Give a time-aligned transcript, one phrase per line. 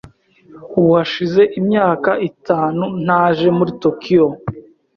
[0.77, 4.27] Ubu hashize imyaka itanu ntaje muri Tokiyo.